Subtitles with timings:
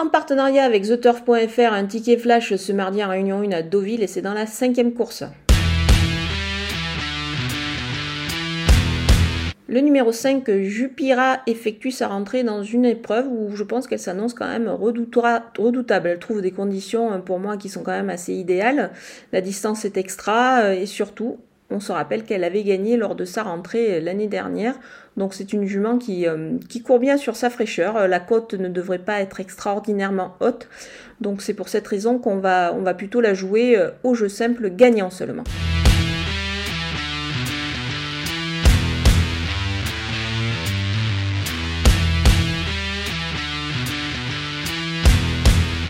[0.00, 4.06] En partenariat avec TheTurf.fr, un ticket flash ce mardi en Réunion 1 à Deauville et
[4.06, 5.24] c'est dans la cinquième course.
[9.68, 14.32] Le numéro 5, Jupira, effectue sa rentrée dans une épreuve où je pense qu'elle s'annonce
[14.32, 16.08] quand même redoutable.
[16.08, 18.92] Elle trouve des conditions euh, pour moi qui sont quand même assez idéales.
[19.32, 21.36] La distance est extra euh, et surtout,
[21.70, 24.74] on se rappelle qu'elle avait gagné lors de sa rentrée euh, l'année dernière.
[25.16, 26.24] Donc c'est une jument qui,
[26.68, 28.06] qui, court bien sur sa fraîcheur.
[28.06, 30.68] La côte ne devrait pas être extraordinairement haute.
[31.20, 34.70] Donc c'est pour cette raison qu'on va, on va plutôt la jouer au jeu simple
[34.70, 35.44] gagnant seulement.